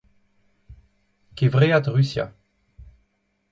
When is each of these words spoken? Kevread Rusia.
Kevread 1.35 1.85
Rusia. 1.87 2.25